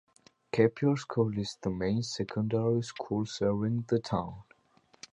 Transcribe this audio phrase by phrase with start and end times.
[0.51, 4.41] Kepier School is the main secondary school serving the town.